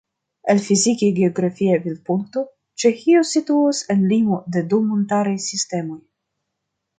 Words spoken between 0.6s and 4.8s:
fizike-geografia vidpunkto Ĉeĥio situas en limo de